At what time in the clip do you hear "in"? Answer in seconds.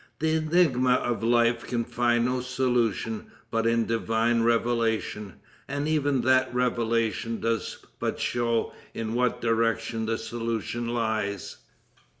3.67-3.85, 8.95-9.13